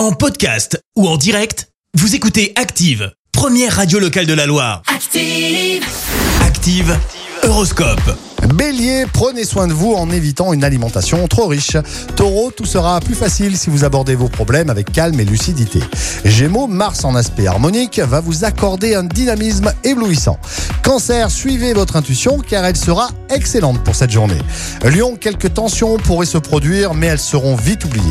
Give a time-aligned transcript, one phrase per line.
[0.00, 4.80] En podcast ou en direct, vous écoutez Active, première radio locale de la Loire.
[4.86, 5.84] Active.
[6.40, 6.96] Active,
[7.42, 8.16] Horoscope.
[8.54, 11.76] Bélier, prenez soin de vous en évitant une alimentation trop riche.
[12.16, 15.80] Taureau, tout sera plus facile si vous abordez vos problèmes avec calme et lucidité.
[16.24, 20.38] Gémeaux, Mars en aspect harmonique va vous accorder un dynamisme éblouissant.
[20.98, 24.38] Suivez votre intuition car elle sera excellente pour cette journée.
[24.82, 28.04] Lion, quelques tensions pourraient se produire mais elles seront vite oubliées.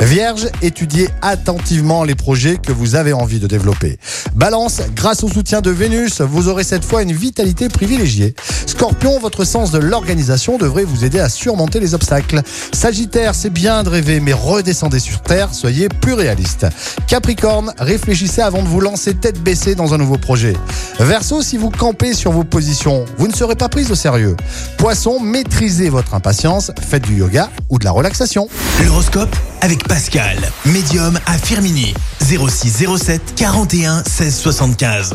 [0.00, 3.98] Vierge, étudiez attentivement les projets que vous avez envie de développer.
[4.34, 8.34] Balance, grâce au soutien de Vénus, vous aurez cette fois une vitalité privilégiée.
[8.76, 12.42] Scorpion, votre sens de l'organisation devrait vous aider à surmonter les obstacles.
[12.74, 16.66] Sagittaire, c'est bien de rêver, mais redescendez sur Terre, soyez plus réaliste.
[17.06, 20.52] Capricorne, réfléchissez avant de vous lancer tête baissée dans un nouveau projet.
[21.00, 24.36] Verseau, si vous campez sur vos positions, vous ne serez pas prise au sérieux.
[24.76, 28.46] Poisson, maîtrisez votre impatience, faites du yoga ou de la relaxation.
[28.84, 31.94] L'horoscope avec Pascal, médium à Firmini.
[32.20, 35.14] 06 07 41 16 75.